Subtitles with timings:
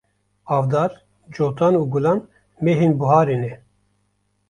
[0.57, 0.91] Avdar,
[1.35, 2.19] Cotan û Gulan
[2.65, 3.53] mehên buharê ne.